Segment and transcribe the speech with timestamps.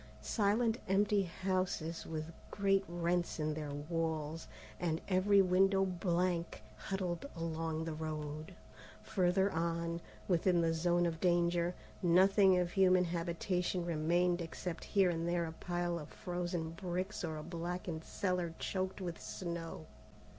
[0.23, 4.47] Silent empty houses with great rents in their walls,
[4.79, 8.55] and every window blank, huddled along the road.
[9.03, 15.27] Further on, within the zone of danger, nothing of human habitation remained except here and
[15.29, 19.85] there a pile of frozen bricks or a blackened cellar choked with snow.